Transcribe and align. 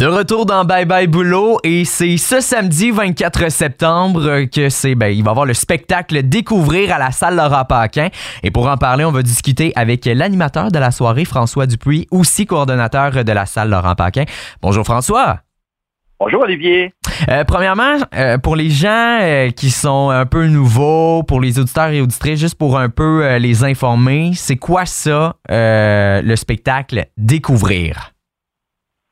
De 0.00 0.06
retour 0.06 0.46
dans 0.46 0.64
Bye 0.64 0.86
Bye 0.86 1.08
Boulot 1.08 1.58
et 1.62 1.84
c'est 1.84 2.16
ce 2.16 2.40
samedi 2.40 2.90
24 2.90 3.50
septembre 3.50 4.44
que 4.44 4.70
c'est 4.70 4.94
ben 4.94 5.08
il 5.08 5.22
va 5.22 5.28
y 5.28 5.32
avoir 5.32 5.44
le 5.44 5.52
spectacle 5.52 6.22
Découvrir 6.22 6.94
à 6.94 6.98
la 6.98 7.10
salle 7.10 7.36
Laurent 7.36 7.66
Paquin 7.66 8.08
et 8.42 8.50
pour 8.50 8.66
en 8.70 8.78
parler, 8.78 9.04
on 9.04 9.12
va 9.12 9.20
discuter 9.22 9.74
avec 9.76 10.06
l'animateur 10.06 10.72
de 10.72 10.78
la 10.78 10.90
soirée 10.90 11.26
François 11.26 11.66
Dupuis, 11.66 12.06
aussi 12.10 12.46
coordonnateur 12.46 13.24
de 13.26 13.32
la 13.32 13.44
salle 13.44 13.68
Laurent 13.68 13.94
Paquin. 13.94 14.24
Bonjour 14.62 14.86
François. 14.86 15.40
Bonjour 16.18 16.44
Olivier. 16.44 16.94
Euh, 17.28 17.44
premièrement, 17.44 17.98
euh, 18.14 18.38
pour 18.38 18.56
les 18.56 18.70
gens 18.70 19.18
euh, 19.20 19.50
qui 19.50 19.68
sont 19.68 20.08
un 20.08 20.24
peu 20.24 20.46
nouveaux, 20.46 21.24
pour 21.24 21.42
les 21.42 21.58
auditeurs 21.58 21.90
et 21.90 22.00
auditrices, 22.00 22.40
juste 22.40 22.56
pour 22.56 22.78
un 22.78 22.88
peu 22.88 23.22
euh, 23.22 23.38
les 23.38 23.64
informer, 23.64 24.32
c'est 24.34 24.56
quoi 24.56 24.86
ça, 24.86 25.36
euh, 25.50 26.22
le 26.22 26.36
spectacle 26.36 27.04
Découvrir? 27.18 28.14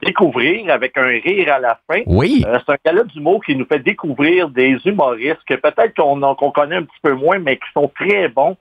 Découvrir 0.01 0.73
avec 0.73 0.97
un 0.97 1.07
rire 1.09 1.53
à 1.53 1.59
la 1.59 1.79
fin. 1.91 2.03
Oui. 2.07 2.45
Euh, 2.47 2.59
c'est 2.65 2.73
un 2.75 2.77
gala 2.85 3.03
d'humour 3.05 3.43
qui 3.45 3.57
nous 3.57 3.67
fait 3.67 3.81
découvrir 3.81 4.49
des 4.49 4.79
humoristes 4.85 5.43
que 5.47 5.55
peut-être 5.55 5.95
qu'on 5.97 6.21
qu'on 6.37 6.53
connaît 6.53 6.77
un 6.77 6.83
petit 6.85 7.01
peu 7.03 7.15
moins, 7.15 7.39
mais 7.41 7.57
qui 7.57 7.71
sont 7.75 7.91
très 7.95 8.29
bons 8.29 8.57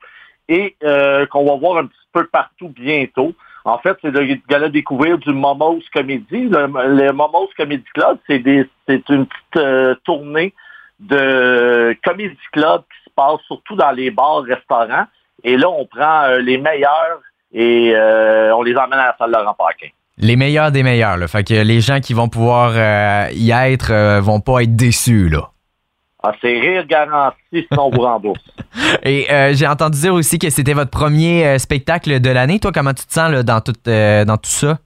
et 0.49 0.75
euh, 0.83 1.25
qu'on 1.27 1.45
va 1.45 1.55
voir 1.57 1.77
un 1.77 1.85
petit 1.85 2.07
peu 2.11 2.25
partout 2.25 2.69
bientôt. 2.69 3.33
En 3.65 3.77
fait, 3.77 3.97
c'est 4.01 4.09
le 4.11 4.35
gala 4.49 4.69
découvrir 4.69 5.17
du 5.19 5.31
Momos 5.31 5.81
Comedy. 5.93 6.25
Le, 6.49 6.65
le 7.05 7.11
Momos 7.11 7.49
Comedy 7.55 7.83
Club, 7.93 8.17
c'est 8.27 8.39
des- 8.39 8.67
c'est 8.87 9.07
une 9.09 9.25
petite 9.27 9.57
euh, 9.57 9.93
tournée 10.05 10.53
de 10.99 11.95
Comedy 12.03 12.37
Club 12.51 12.81
qui 12.81 13.09
se 13.09 13.13
passe 13.15 13.41
surtout 13.45 13.75
dans 13.75 13.91
les 13.91 14.09
bars, 14.09 14.41
restaurants. 14.41 15.05
Et 15.43 15.55
là, 15.57 15.69
on 15.69 15.85
prend 15.85 16.23
euh, 16.23 16.39
les 16.39 16.57
meilleurs 16.57 17.21
et 17.53 17.93
euh, 17.95 18.55
on 18.55 18.63
les 18.63 18.75
emmène 18.75 18.99
à 18.99 19.07
la 19.07 19.15
salle 19.17 19.31
Laurent 19.31 19.53
Paquin. 19.53 19.89
Les 20.19 20.35
meilleurs 20.35 20.71
des 20.71 20.83
meilleurs. 20.83 21.17
Là. 21.17 21.27
Fait 21.27 21.43
que 21.43 21.53
les 21.53 21.79
gens 21.81 21.99
qui 21.99 22.13
vont 22.13 22.27
pouvoir 22.27 22.71
euh, 22.75 23.29
y 23.33 23.51
être 23.51 23.91
euh, 23.91 24.19
vont 24.19 24.39
pas 24.39 24.63
être 24.63 24.75
déçus. 24.75 25.29
Là. 25.29 25.49
Ah, 26.23 26.31
c'est 26.41 26.59
rire 26.59 26.85
garanti 26.87 27.37
sinon 27.51 27.85
on 27.85 27.89
vous 27.91 28.01
rembourse. 28.01 28.41
Et 29.03 29.27
euh, 29.31 29.53
j'ai 29.53 29.67
entendu 29.67 29.99
dire 29.99 30.13
aussi 30.13 30.39
que 30.39 30.49
c'était 30.49 30.73
votre 30.73 30.89
premier 30.91 31.59
spectacle 31.59 32.19
de 32.19 32.29
l'année. 32.29 32.59
Toi, 32.59 32.71
comment 32.73 32.93
tu 32.93 33.05
te 33.05 33.13
sens 33.13 33.31
là, 33.31 33.43
dans, 33.43 33.61
tout, 33.61 33.73
dans 33.85 34.37
tout 34.37 34.49
ça? 34.49 34.79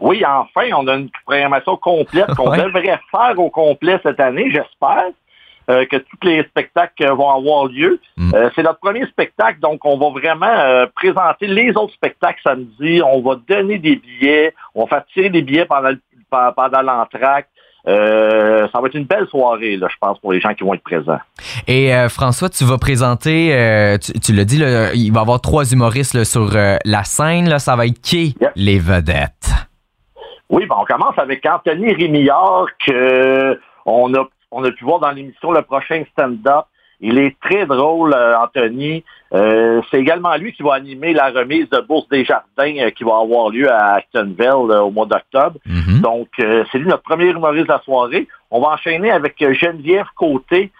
Oui, 0.00 0.24
enfin, 0.26 0.68
on 0.76 0.88
a 0.88 0.94
une 0.96 1.10
programmation 1.24 1.76
complète 1.76 2.34
qu'on 2.34 2.50
Ouais. 2.50 2.58
devrait 2.62 2.98
faire 3.10 3.38
au 3.38 3.50
complet 3.50 4.00
cette 4.02 4.18
année, 4.18 4.50
j'espère. 4.50 5.04
Euh, 5.70 5.84
que 5.86 5.96
tous 5.96 6.18
les 6.22 6.42
spectacles 6.44 7.04
euh, 7.04 7.14
vont 7.14 7.30
avoir 7.30 7.66
lieu. 7.66 8.00
Mm. 8.16 8.34
Euh, 8.34 8.50
c'est 8.54 8.62
notre 8.62 8.80
premier 8.80 9.06
spectacle, 9.06 9.60
donc 9.60 9.84
on 9.84 9.98
va 9.98 10.10
vraiment 10.10 10.46
euh, 10.46 10.86
présenter 10.94 11.46
les 11.46 11.70
autres 11.76 11.94
spectacles 11.94 12.40
samedi. 12.42 13.00
On 13.04 13.20
va 13.20 13.36
donner 13.48 13.78
des 13.78 13.96
billets, 13.96 14.54
on 14.74 14.84
va 14.84 14.88
faire 14.88 15.04
tirer 15.12 15.30
des 15.30 15.42
billets 15.42 15.66
pendant, 15.66 15.92
pendant 16.30 16.82
l'entracte. 16.82 17.48
Euh, 17.88 18.68
ça 18.72 18.80
va 18.80 18.86
être 18.86 18.94
une 18.94 19.06
belle 19.06 19.26
soirée, 19.26 19.76
là, 19.76 19.88
je 19.90 19.96
pense, 20.00 20.16
pour 20.20 20.32
les 20.32 20.40
gens 20.40 20.54
qui 20.54 20.62
vont 20.62 20.72
être 20.72 20.84
présents. 20.84 21.18
Et 21.66 21.92
euh, 21.92 22.08
François, 22.08 22.48
tu 22.48 22.62
vas 22.62 22.78
présenter, 22.78 23.52
euh, 23.52 23.98
tu, 23.98 24.12
tu 24.20 24.32
l'as 24.32 24.44
dit, 24.44 24.58
là, 24.58 24.94
il 24.94 25.12
va 25.12 25.18
y 25.18 25.22
avoir 25.22 25.40
trois 25.40 25.64
humoristes 25.72 26.14
là, 26.14 26.24
sur 26.24 26.50
la 26.52 27.04
scène. 27.04 27.48
Là, 27.48 27.58
ça 27.58 27.74
va 27.74 27.86
être 27.86 28.00
qui 28.00 28.36
Yep. 28.40 28.52
les 28.54 28.78
vedettes? 28.78 29.50
Oui, 30.48 30.66
ben 30.66 30.76
on 30.78 30.84
commence 30.84 31.18
avec 31.18 31.44
Anthony 31.44 31.92
Rémillard, 31.94 32.66
que 32.86 33.58
on 33.86 34.14
a, 34.14 34.28
on 34.52 34.62
a 34.64 34.70
pu 34.70 34.84
voir 34.84 35.00
dans 35.00 35.10
l'émission 35.10 35.50
Le 35.50 35.62
prochain 35.62 36.04
stand-up. 36.12 36.66
Il 37.04 37.18
est 37.18 37.36
très 37.40 37.66
drôle, 37.66 38.14
euh, 38.14 38.38
Anthony. 38.38 39.02
Euh, 39.34 39.82
c'est 39.90 39.98
également 39.98 40.36
lui 40.36 40.52
qui 40.52 40.62
va 40.62 40.74
animer 40.74 41.12
la 41.12 41.30
remise 41.30 41.68
de 41.68 41.80
Bourse 41.80 42.08
des 42.08 42.24
Jardins 42.24 42.76
euh, 42.78 42.90
qui 42.90 43.02
va 43.02 43.18
avoir 43.18 43.50
lieu 43.50 43.68
à 43.68 43.94
Actonville 43.94 44.70
euh, 44.70 44.82
au 44.82 44.90
mois 44.92 45.06
d'octobre. 45.06 45.58
Mhm. 45.66 46.00
Donc, 46.00 46.28
euh, 46.38 46.64
c'est 46.70 46.78
lui 46.78 46.86
notre 46.86 47.02
premier 47.02 47.30
humoriste 47.30 47.66
de 47.66 47.72
la 47.72 47.80
soirée. 47.80 48.28
On 48.52 48.60
va 48.60 48.68
enchaîner 48.68 49.10
avec 49.10 49.34
Geneviève 49.40 50.06
Côté, 50.14 50.70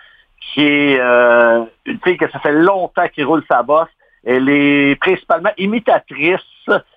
qui 0.40 0.60
est 0.60 1.00
euh, 1.00 1.64
une 1.86 1.98
fille 2.04 2.16
que 2.16 2.30
ça 2.30 2.38
fait 2.38 2.52
longtemps 2.52 3.08
qu'il 3.08 3.24
roule 3.24 3.42
sa 3.50 3.64
bosse. 3.64 3.88
Elle 4.24 4.48
est 4.48 5.00
principalement 5.00 5.50
imitatrice. 5.58 6.38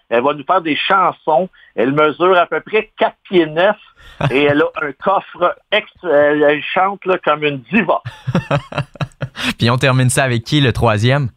Elle 0.09 0.23
va 0.23 0.33
nous 0.33 0.43
faire 0.45 0.61
des 0.61 0.75
chansons. 0.75 1.49
Elle 1.75 1.91
mesure 1.93 2.37
à 2.37 2.45
peu 2.45 2.61
près 2.61 2.91
4 2.97 3.15
pieds 3.23 3.45
9 3.47 3.75
et 4.31 4.43
elle 4.43 4.61
a 4.61 4.69
un 4.85 4.91
coffre 4.93 5.55
extra. 5.71 6.09
Elle, 6.09 6.43
elle 6.43 6.61
chante 6.63 7.05
là, 7.05 7.17
comme 7.23 7.43
une 7.43 7.59
diva. 7.71 8.01
Puis 9.57 9.69
on 9.69 9.77
termine 9.77 10.09
ça 10.09 10.23
avec 10.23 10.43
qui, 10.43 10.61
le 10.61 10.71
troisième? 10.73 11.29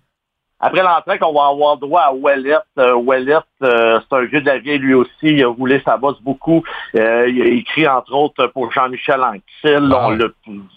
Après 0.60 0.82
l'entrée, 0.82 1.18
on 1.22 1.32
va 1.32 1.46
avoir 1.50 1.76
droit 1.76 2.00
à 2.02 2.12
Ouellette. 2.12 2.62
Euh, 2.78 2.94
Ouellette, 2.94 3.44
euh, 3.62 4.00
c'est 4.00 4.16
un 4.16 4.24
vieux 4.24 4.40
de 4.40 4.46
la 4.46 4.58
vieille 4.58 4.78
lui 4.80 4.92
aussi. 4.94 5.10
Il 5.22 5.42
a 5.44 5.48
roulé 5.48 5.80
sa 5.84 5.96
bosse 5.96 6.20
beaucoup. 6.20 6.64
Euh, 6.96 7.28
il 7.28 7.40
a 7.42 7.46
écrit, 7.46 7.86
entre 7.86 8.12
autres, 8.12 8.48
pour 8.48 8.72
Jean-Michel 8.72 9.22
Anctil. 9.22 9.88
On 9.92 10.10
l'a- 10.10 10.26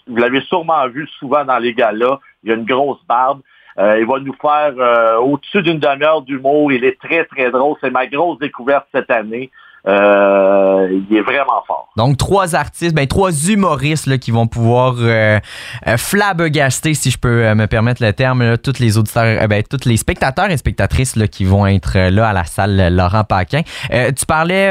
vous 0.06 0.16
l'avez 0.16 0.40
sûrement 0.42 0.86
vu 0.88 1.08
souvent 1.18 1.44
dans 1.44 1.58
les 1.58 1.74
galas. 1.74 2.20
Il 2.44 2.52
a 2.52 2.54
une 2.54 2.64
grosse 2.64 3.04
barbe. 3.08 3.40
Euh, 3.78 3.98
il 4.00 4.06
va 4.06 4.18
nous 4.20 4.34
faire 4.40 4.72
euh, 4.78 5.16
au-dessus 5.18 5.62
d'une 5.62 5.78
demi-heure 5.78 6.22
d'humour. 6.22 6.72
Il 6.72 6.84
est 6.84 6.98
très, 7.00 7.24
très 7.24 7.50
drôle. 7.50 7.76
C'est 7.80 7.90
ma 7.90 8.06
grosse 8.06 8.38
découverte 8.38 8.86
cette 8.94 9.10
année. 9.10 9.50
Euh, 9.84 11.00
il 11.10 11.16
est 11.16 11.22
vraiment 11.22 11.60
fort. 11.66 11.88
Donc, 11.96 12.16
trois 12.16 12.54
artistes, 12.54 12.94
ben, 12.94 13.04
trois 13.08 13.32
humoristes 13.32 14.06
là, 14.06 14.16
qui 14.16 14.30
vont 14.30 14.46
pouvoir 14.46 14.94
euh, 15.00 15.40
euh, 15.88 15.96
flabbergaster, 15.96 16.94
si 16.94 17.10
je 17.10 17.18
peux 17.18 17.44
euh, 17.44 17.56
me 17.56 17.66
permettre 17.66 18.00
le 18.00 18.12
terme, 18.12 18.44
là, 18.44 18.56
tous 18.56 18.78
les 18.78 18.96
auditeurs, 18.96 19.42
euh, 19.42 19.46
ben, 19.48 19.64
tous 19.68 19.88
les 19.88 19.96
spectateurs 19.96 20.50
et 20.52 20.56
spectatrices 20.56 21.16
là, 21.16 21.26
qui 21.26 21.44
vont 21.44 21.66
être 21.66 21.98
là 21.98 22.28
à 22.28 22.32
la 22.32 22.44
salle 22.44 22.94
Laurent 22.94 23.24
Paquin. 23.24 23.62
Euh, 23.92 24.12
tu 24.12 24.24
parlais, 24.24 24.70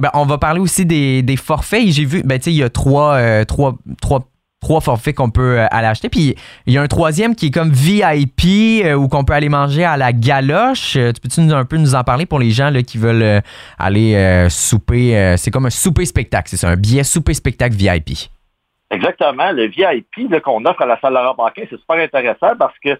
ben, 0.00 0.10
on 0.14 0.24
va 0.24 0.38
parler 0.38 0.58
aussi 0.58 0.84
des, 0.84 1.22
des 1.22 1.36
forfaits. 1.36 1.86
J'ai 1.90 2.04
vu, 2.04 2.22
ben, 2.24 2.40
il 2.44 2.52
y 2.54 2.64
a 2.64 2.68
trois, 2.68 3.44
trois, 3.44 3.74
trois, 4.02 4.24
trois 4.60 4.80
forfaits 4.80 5.14
qu'on 5.14 5.30
peut 5.30 5.60
euh, 5.60 5.66
aller 5.70 5.86
acheter. 5.86 6.08
Puis 6.08 6.34
il 6.66 6.72
y 6.72 6.78
a 6.78 6.82
un 6.82 6.86
troisième 6.86 7.34
qui 7.34 7.46
est 7.46 7.50
comme 7.50 7.70
VIP 7.70 8.84
euh, 8.84 8.94
où 8.94 9.08
qu'on 9.08 9.24
peut 9.24 9.32
aller 9.32 9.48
manger 9.48 9.84
à 9.84 9.96
la 9.96 10.12
galoche. 10.12 10.96
Euh, 10.96 11.12
tu 11.12 11.20
peux-tu 11.20 11.40
un 11.52 11.64
peu 11.64 11.76
nous 11.76 11.94
en 11.94 12.04
parler 12.04 12.26
pour 12.26 12.38
les 12.38 12.50
gens 12.50 12.70
là, 12.70 12.82
qui 12.82 12.98
veulent 12.98 13.42
aller 13.78 14.48
souper? 14.50 15.36
c'est 15.36 15.50
comme 15.50 15.66
un 15.66 15.70
souper-spectacle, 15.70 16.48
c'est 16.48 16.56
ça, 16.56 16.68
un 16.68 16.76
billet 16.76 17.04
souper-spectacle 17.04 17.74
VIP. 17.74 18.30
Exactement. 18.90 19.52
Le 19.52 19.66
VIP 19.66 20.42
qu'on 20.42 20.64
offre 20.64 20.82
à 20.82 20.86
la 20.86 20.98
salle 21.00 21.14
Laurent 21.14 21.34
Paquin, 21.34 21.62
c'est 21.68 21.78
super 21.78 21.96
intéressant 21.96 22.56
parce 22.58 22.74
que 22.82 22.98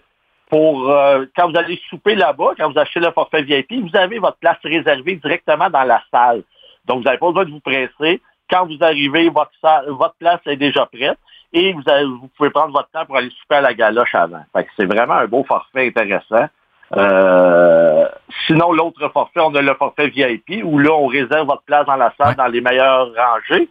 pour 0.49 0.91
quand 1.35 1.49
vous 1.49 1.57
allez 1.57 1.79
souper 1.89 2.15
là-bas, 2.15 2.51
quand 2.57 2.71
vous 2.71 2.79
achetez 2.79 2.99
le 2.99 3.11
forfait 3.11 3.43
VIP, 3.43 3.73
vous 3.81 3.97
avez 3.97 4.19
votre 4.19 4.37
place 4.37 4.57
réservée 4.63 5.15
directement 5.15 5.69
dans 5.69 5.83
la 5.83 6.01
salle. 6.11 6.43
Donc, 6.85 6.99
vous 6.99 7.03
n'avez 7.03 7.17
pas 7.17 7.27
besoin 7.27 7.45
de 7.45 7.51
vous 7.51 7.59
presser. 7.59 8.21
Quand 8.49 8.65
vous 8.65 8.77
arrivez, 8.81 9.29
votre, 9.29 9.51
salle- 9.61 9.85
votre 9.89 10.15
place 10.15 10.39
est 10.47 10.55
déjà 10.57 10.85
prête 10.85 11.17
et 11.53 11.73
vous, 11.73 11.83
avez- 11.87 12.05
vous 12.05 12.29
pouvez 12.37 12.49
prendre 12.49 12.73
votre 12.73 12.89
temps 12.89 13.05
pour 13.05 13.17
aller 13.17 13.29
souper 13.41 13.55
à 13.55 13.61
la 13.61 13.73
galoche 13.73 14.13
avant. 14.15 14.43
Fait 14.55 14.63
que 14.65 14.69
c'est 14.77 14.85
vraiment 14.85 15.15
un 15.15 15.27
beau 15.27 15.43
forfait 15.43 15.87
intéressant. 15.87 16.47
Euh, 16.97 18.07
sinon, 18.47 18.71
l'autre 18.73 19.07
forfait, 19.09 19.39
on 19.41 19.53
a 19.55 19.61
le 19.61 19.75
forfait 19.75 20.07
VIP 20.07 20.63
où 20.63 20.79
là, 20.79 20.91
on 20.93 21.07
réserve 21.07 21.47
votre 21.47 21.61
place 21.63 21.85
dans 21.85 21.95
la 21.95 22.11
salle 22.17 22.29
Ouais. 22.29 22.35
dans 22.35 22.47
les 22.47 22.61
meilleures 22.61 23.09
rangées. 23.15 23.69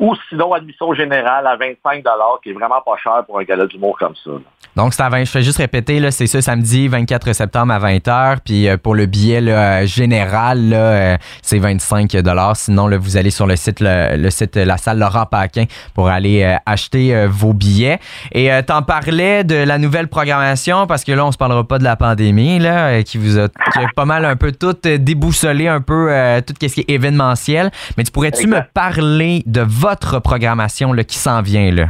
Ou 0.00 0.14
sinon, 0.30 0.54
admission 0.54 0.94
générale 0.94 1.46
à 1.46 1.56
25 1.56 2.02
qui 2.42 2.50
est 2.50 2.52
vraiment 2.54 2.80
pas 2.80 2.96
cher 2.96 3.22
pour 3.26 3.38
un 3.38 3.44
gala 3.44 3.66
d'humour 3.66 3.98
comme 3.98 4.14
ça. 4.24 4.30
Donc, 4.74 4.94
c'est 4.94 5.02
à 5.02 5.10
20, 5.10 5.24
je 5.24 5.30
fais 5.30 5.42
juste 5.42 5.58
répéter, 5.58 6.00
là, 6.00 6.10
c'est 6.10 6.26
ça, 6.26 6.40
samedi 6.40 6.88
24 6.88 7.34
septembre 7.34 7.74
à 7.74 7.80
20h. 7.80 8.38
Puis 8.42 8.66
euh, 8.66 8.78
pour 8.78 8.94
le 8.94 9.04
billet 9.04 9.42
là, 9.42 9.80
euh, 9.80 9.86
général, 9.86 10.70
euh, 10.72 11.16
c'est 11.42 11.58
25 11.58 12.16
Sinon, 12.54 12.86
là, 12.86 12.96
vous 12.96 13.18
allez 13.18 13.30
sur 13.30 13.46
le 13.46 13.56
site, 13.56 13.80
le, 13.80 14.16
le 14.16 14.30
site 14.30 14.56
La 14.56 14.78
Salle 14.78 14.98
Laurent 14.98 15.26
Paquin 15.26 15.64
pour 15.92 16.08
aller 16.08 16.44
euh, 16.44 16.54
acheter 16.64 17.26
vos 17.26 17.52
billets. 17.52 17.98
Et 18.32 18.48
t'en 18.66 18.82
parlais 18.82 19.44
de 19.44 19.56
la 19.56 19.76
nouvelle 19.76 20.08
programmation 20.08 20.86
parce 20.86 21.04
que 21.04 21.12
là, 21.12 21.26
on 21.26 21.32
se 21.32 21.38
parlera 21.38 21.64
pas 21.64 21.78
de 21.78 21.84
la 21.84 21.96
pandémie, 21.96 22.58
là, 22.58 23.02
qui 23.02 23.18
vous 23.18 23.38
a, 23.38 23.48
qui 23.48 23.78
a 23.78 23.86
pas 23.94 24.04
mal 24.06 24.24
un 24.24 24.36
peu 24.36 24.52
tout 24.52 24.76
déboussolé, 24.82 25.68
un 25.68 25.80
peu 25.80 26.08
tout 26.46 26.54
ce 26.60 26.74
qui 26.74 26.80
est 26.80 26.90
événementiel. 26.90 27.70
Mais 27.98 28.04
tu 28.04 28.12
pourrais-tu 28.12 28.46
me 28.46 28.60
parler 28.72 29.42
de 29.46 29.60
votre 29.60 29.89
programmation 29.96 30.92
là, 30.92 31.04
qui 31.04 31.16
s'en 31.16 31.42
vient, 31.42 31.70
là? 31.70 31.86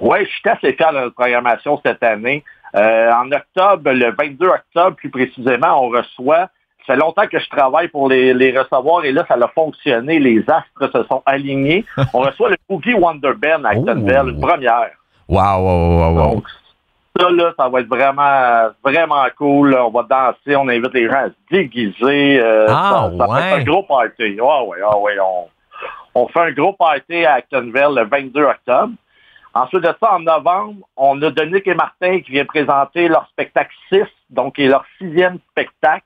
Oui, 0.00 0.18
je 0.24 0.30
suis 0.30 0.48
assez 0.48 0.72
fier 0.74 0.92
de 0.92 0.98
notre 0.98 1.14
programmation 1.14 1.80
cette 1.84 2.02
année. 2.02 2.42
Euh, 2.76 3.10
en 3.12 3.30
octobre, 3.32 3.90
le 3.90 4.12
22 4.18 4.46
octobre 4.46 4.96
plus 4.96 5.10
précisément, 5.10 5.84
on 5.84 5.88
reçoit, 5.88 6.48
ça 6.86 6.94
fait 6.94 6.96
longtemps 6.96 7.26
que 7.26 7.38
je 7.38 7.48
travaille 7.50 7.88
pour 7.88 8.08
les, 8.08 8.32
les 8.32 8.56
recevoir 8.56 9.04
et 9.04 9.12
là, 9.12 9.24
ça 9.28 9.34
a 9.34 9.48
fonctionné. 9.48 10.18
Les 10.18 10.38
astres 10.48 10.90
se 10.92 11.02
sont 11.08 11.22
alignés. 11.26 11.84
On 12.14 12.20
reçoit 12.20 12.50
le 12.50 12.56
Boogie 12.68 12.94
Wonder 12.94 13.32
Band 13.36 13.64
à 13.64 13.70
Actonville, 13.70 14.20
Oh. 14.24 14.28
une 14.28 14.40
première. 14.40 14.90
Wow, 15.28 15.58
wow, 15.58 15.98
wow, 15.98 16.14
wow. 16.14 16.34
Donc, 16.34 16.44
ça, 17.20 17.28
là, 17.30 17.52
ça 17.56 17.68
va 17.68 17.80
être 17.80 17.88
vraiment, 17.88 18.70
vraiment 18.82 19.26
cool. 19.36 19.74
On 19.74 19.90
va 19.90 20.06
danser, 20.08 20.56
on 20.56 20.68
invite 20.68 20.94
les 20.94 21.06
gens 21.08 21.24
à 21.24 21.28
se 21.28 21.34
déguiser. 21.50 22.40
euh, 22.40 22.66
Ah, 22.68 23.10
ça, 23.10 23.18
ça 23.18 23.26
va 23.26 23.34
ouais. 23.34 23.40
être 23.42 23.58
un 23.58 23.64
gros 23.64 23.82
party. 23.82 24.38
Ah 24.40 24.64
ouais, 24.64 24.78
ah 24.84 24.98
ouais, 24.98 25.16
on, 25.20 25.48
on 26.14 26.28
fait 26.28 26.40
un 26.40 26.52
gros 26.52 26.72
party 26.72 27.24
à 27.24 27.34
Actonville 27.34 27.94
le 27.94 28.04
22 28.04 28.42
octobre. 28.42 28.92
Ensuite 29.52 29.82
de 29.82 29.92
ça, 30.00 30.14
en 30.14 30.20
novembre, 30.20 30.86
on 30.96 31.20
a 31.22 31.30
Dominique 31.30 31.66
et 31.66 31.74
Martin 31.74 32.20
qui 32.20 32.30
viennent 32.30 32.46
présenter 32.46 33.08
leur 33.08 33.26
spectacle 33.28 33.74
6, 33.92 34.04
donc 34.30 34.54
qui 34.54 34.62
est 34.62 34.68
leur 34.68 34.84
sixième 34.98 35.38
spectacle 35.50 36.04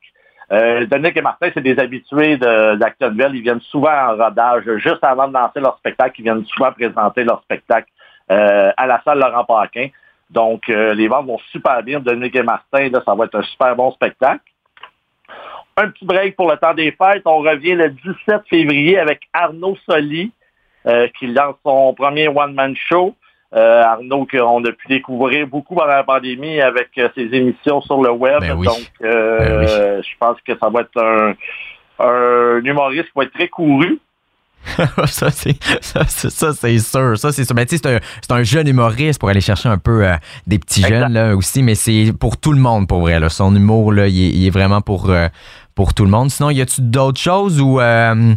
Euh, 0.53 0.85
Dominique 0.87 1.17
et 1.17 1.23
Martin, 1.23 1.49
c'est 1.55 1.63
des 1.63 1.79
habitués 1.79 2.37
d'Actonville. 2.37 3.31
Ils 3.35 3.43
viennent 3.43 3.63
souvent 3.63 4.11
en 4.11 4.17
rodage. 4.17 4.65
Juste 4.77 5.03
avant 5.03 5.27
de 5.27 5.33
lancer 5.33 5.59
leur 5.59 5.79
spectacle, 5.79 6.21
ils 6.21 6.25
viennent 6.25 6.45
souvent 6.45 6.71
présenter 6.71 7.25
leur 7.25 7.41
spectacle 7.43 7.89
euh, 8.31 8.71
à 8.77 8.87
la 8.87 9.01
salle 9.05 9.21
Laurent 9.21 9.45
Paquin. 9.45 9.89
Donc, 10.31 10.69
euh, 10.69 10.95
les 10.95 11.09
ventes 11.09 11.27
vont 11.27 11.39
super 11.51 11.83
bien. 11.83 11.99
Dominique 11.99 12.37
et 12.37 12.43
Martin, 12.43 12.89
là, 12.91 13.03
ça 13.05 13.15
va 13.15 13.25
être 13.25 13.37
un 13.37 13.43
super 13.43 13.75
bon 13.75 13.91
spectacle. 13.93 14.43
Un 15.77 15.89
petit 15.89 16.05
break 16.05 16.37
pour 16.37 16.51
le 16.51 16.57
temps 16.57 16.75
des 16.75 16.93
fêtes. 16.93 17.23
On 17.25 17.39
revient 17.39 17.75
le 17.75 17.91
17 17.91 18.43
février 18.49 18.99
avec 18.99 19.23
Arnaud 19.33 19.77
Soli, 19.89 20.31
euh, 20.87 21.09
qui 21.19 21.27
lance 21.27 21.57
son 21.65 21.95
premier 21.95 22.29
one-man 22.29 22.75
show. 22.89 23.15
Euh, 23.55 23.83
Arnaud, 23.83 24.27
qu'on 24.31 24.65
a 24.65 24.73
pu 24.73 24.89
découvrir 24.89 25.47
beaucoup 25.47 25.75
pendant 25.75 25.87
la 25.89 26.03
pandémie 26.05 26.61
avec 26.61 26.89
euh, 26.99 27.09
ses 27.15 27.23
émissions 27.33 27.81
sur 27.83 28.03
le 28.03 28.11
web. 28.11 28.41
Ben 28.41 28.55
oui. 28.57 28.67
Donc, 28.67 28.79
Ben 29.01 29.61
oui. 29.61 29.67
je 29.69 30.17
pense 30.19 30.37
que 30.47 30.53
ça 30.59 30.69
va 30.71 30.81
être 30.81 31.01
un, 31.03 31.35
un 31.99 32.61
humoriste 32.65 33.07
qui 33.07 33.13
va 33.17 33.25
être 33.25 33.33
très 33.33 33.49
couru. 33.49 33.99
ça, 35.07 35.31
c'est 35.31 35.63
ça, 35.83 36.05
c'est- 36.07 36.79
sûr. 36.79 37.19
Ça, 37.19 37.33
c'est 37.33 37.45
sûr. 37.45 37.55
Ben, 37.55 37.67
tu 37.67 37.77
sais, 37.77 38.01
c'est 38.23 38.33
un, 38.33 38.43
jeune 38.43 38.67
humoriste 38.67 39.21
pour 39.21 39.29
aller 39.29 39.43
chercher 39.43 39.69
un 39.69 39.77
peu 39.79 40.07
euh, 40.07 40.15
des 40.47 40.59
petits 40.59 40.81
Exact. 40.81 41.01
jeunes 41.01 41.13
là, 41.13 41.37
aussi, 41.37 41.63
mais 41.63 41.75
c'est 41.75 42.13
pour 42.19 42.39
tout 42.39 42.53
le 42.53 42.59
monde, 42.59 42.89
pour 42.89 43.01
vrai. 43.01 43.21
Là. 43.21 43.29
Son 43.29 43.55
humour, 43.55 43.93
là, 43.93 44.07
il, 44.09 44.25
est, 44.25 44.31
il 44.31 44.47
est 44.47 44.51
vraiment 44.51 44.81
pour, 44.81 45.11
euh, 45.11 45.29
pour 45.75 45.95
tout 45.95 46.05
le 46.05 46.11
monde. 46.11 46.31
Sinon, 46.31 46.51
y 46.51 46.61
a-tu 46.61 46.81
d'autres 46.83 47.21
choses 47.21 47.61
ou. 47.61 47.81
euh, 47.81 48.35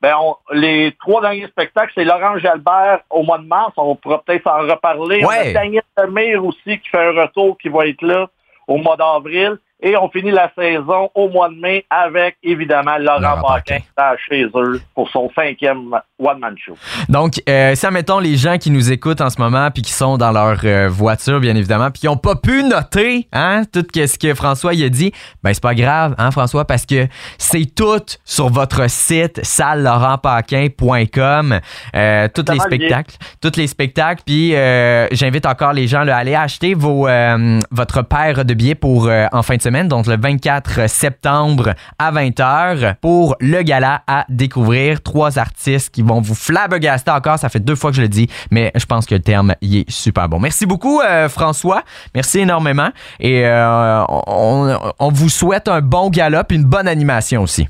Ben, 0.00 0.14
on- 0.20 0.36
les 0.52 0.96
trois 1.00 1.20
derniers 1.20 1.46
spectacles, 1.46 1.92
c'est 1.94 2.04
Laurent 2.04 2.36
Jalbert 2.38 3.00
au 3.10 3.22
mois 3.22 3.38
de 3.38 3.46
mars. 3.46 3.72
On 3.76 3.94
pourra 3.94 4.20
peut-être 4.22 4.48
en 4.48 4.58
reparler. 4.68 5.24
Ouais. 5.24 5.42
On 5.46 5.50
a 5.50 5.52
Daniel 5.52 5.82
Lemire 5.96 6.44
aussi 6.44 6.78
qui 6.80 6.88
fait 6.88 6.98
un 7.06 7.22
retour 7.22 7.56
qui 7.58 7.68
va 7.68 7.86
être 7.86 8.02
là 8.02 8.28
au 8.66 8.78
mois 8.78 8.96
d'avril. 8.96 9.58
Et 9.82 9.96
on 9.96 10.08
finit 10.08 10.30
la 10.30 10.50
saison 10.56 11.10
au 11.14 11.28
mois 11.28 11.48
de 11.48 11.56
mai 11.56 11.84
avec, 11.90 12.36
évidemment, 12.42 12.96
Laurent, 12.98 13.42
Paquin. 13.42 13.78
Qui 13.78 13.82
est 13.82 14.18
chez 14.28 14.44
eux 14.54 14.80
pour 14.94 15.08
son 15.10 15.28
cinquième 15.34 15.98
one-man 16.18 16.54
show. 16.56 16.76
Donc, 17.08 17.42
euh, 17.48 17.74
si, 17.74 17.84
admettons, 17.84 18.20
les 18.20 18.36
gens 18.36 18.58
qui 18.58 18.70
nous 18.70 18.92
écoutent 18.92 19.20
en 19.20 19.30
ce 19.30 19.40
moment 19.40 19.72
puis 19.72 19.82
qui 19.82 19.90
sont 19.92 20.18
dans 20.18 20.30
leur 20.30 20.60
euh, 20.64 20.86
voiture, 20.88 21.40
bien 21.40 21.56
évidemment, 21.56 21.90
puis 21.90 22.02
qui 22.02 22.06
n'ont 22.06 22.16
pas 22.16 22.36
pu 22.36 22.62
noter 22.62 23.26
hein, 23.32 23.62
tout 23.72 23.84
ce 23.94 24.16
que 24.18 24.34
François 24.34 24.74
il 24.74 24.84
a 24.84 24.88
dit, 24.88 25.12
ben 25.42 25.52
c'est 25.52 25.62
pas 25.62 25.74
grave, 25.74 26.14
hein, 26.18 26.30
François, 26.30 26.64
parce 26.64 26.86
que 26.86 27.08
c'est 27.38 27.74
tout 27.74 27.98
sur 28.24 28.48
votre 28.48 28.88
site 28.88 29.44
salle-laurent-paquin.com, 29.44 31.58
euh, 31.94 32.28
tous 32.34 32.50
les 32.52 32.60
spectacles, 32.60 33.16
tous 33.40 33.56
les 33.56 33.66
spectacles, 33.66 34.22
puis 34.24 34.54
euh, 34.54 35.08
j'invite 35.12 35.46
encore 35.46 35.72
les 35.72 35.88
gens 35.88 36.04
là, 36.04 36.16
à 36.16 36.20
aller 36.20 36.34
acheter 36.34 36.74
vos, 36.74 37.08
euh, 37.08 37.58
votre 37.70 38.02
paire 38.02 38.44
de 38.44 38.52
billets 38.54 38.74
pour 38.74 39.08
en 39.32 39.42
fin 39.42 39.56
de 39.56 39.62
donc 39.72 40.06
le 40.06 40.16
24 40.16 40.88
septembre 40.88 41.74
à 41.98 42.12
20h 42.12 42.96
pour 43.00 43.36
le 43.40 43.62
gala 43.62 44.02
à 44.06 44.24
découvrir. 44.28 45.02
Trois 45.02 45.38
artistes 45.38 45.94
qui 45.94 46.02
vont 46.02 46.20
vous 46.20 46.34
flabbergaster 46.34 47.10
encore. 47.10 47.38
Ça 47.38 47.48
fait 47.48 47.60
deux 47.60 47.74
fois 47.74 47.90
que 47.90 47.96
je 47.96 48.02
le 48.02 48.08
dis, 48.08 48.28
mais 48.50 48.70
je 48.74 48.84
pense 48.84 49.06
que 49.06 49.14
le 49.14 49.22
terme 49.22 49.54
y 49.60 49.80
est 49.80 49.90
super 49.90 50.28
bon. 50.28 50.38
Merci 50.38 50.66
beaucoup, 50.66 51.00
euh, 51.00 51.28
François. 51.28 51.82
Merci 52.14 52.40
énormément. 52.40 52.90
Et 53.18 53.46
euh, 53.46 54.04
on, 54.08 54.78
on 54.98 55.08
vous 55.10 55.28
souhaite 55.28 55.68
un 55.68 55.80
bon 55.80 56.10
gala 56.10 56.44
et 56.48 56.54
une 56.54 56.64
bonne 56.64 56.88
animation 56.88 57.42
aussi. 57.42 57.66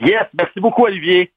Yes, 0.00 0.26
merci 0.34 0.58
beaucoup, 0.60 0.84
Olivier. 0.84 1.31